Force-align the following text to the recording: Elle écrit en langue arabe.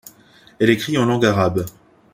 Elle 0.59 0.71
écrit 0.71 0.97
en 0.97 1.05
langue 1.05 1.27
arabe. 1.27 1.63